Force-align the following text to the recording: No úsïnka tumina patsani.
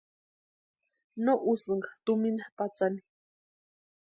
No 1.23 1.33
úsïnka 1.51 1.89
tumina 2.03 2.43
patsani. 2.57 3.01